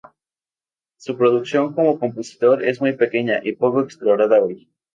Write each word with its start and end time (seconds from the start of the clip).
Su 0.97 1.15
producción 1.15 1.73
como 1.75 1.99
compositor 1.99 2.63
es 2.65 2.81
muy 2.81 2.93
pequeña 2.93 3.39
y 3.43 3.51
poco 3.51 3.81
explorada 3.81 4.41
hoy. 4.41 4.67